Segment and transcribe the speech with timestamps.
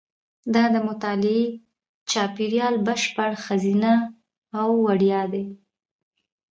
[0.53, 1.43] دا د مطالعې
[2.11, 3.93] چاپېریال بشپړ ښځینه
[4.59, 5.45] او وړیا دی.